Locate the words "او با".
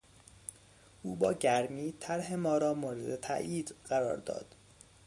1.03-1.33